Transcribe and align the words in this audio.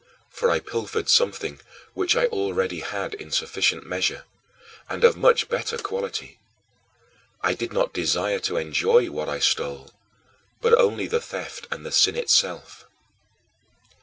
For 0.31 0.49
I 0.49 0.59
pilfered 0.59 1.09
something 1.09 1.59
which 1.93 2.15
I 2.15 2.25
already 2.25 2.79
had 2.79 3.13
in 3.13 3.29
sufficient 3.29 3.85
measure, 3.85 4.23
and 4.89 5.03
of 5.03 5.15
much 5.15 5.47
better 5.47 5.77
quality. 5.77 6.39
I 7.43 7.53
did 7.53 7.71
not 7.71 7.93
desire 7.93 8.39
to 8.39 8.57
enjoy 8.57 9.11
what 9.11 9.29
I 9.29 9.37
stole, 9.37 9.93
but 10.59 10.73
only 10.73 11.05
the 11.05 11.21
theft 11.21 11.67
and 11.69 11.85
the 11.85 11.91
sin 11.91 12.15
itself. 12.15 12.85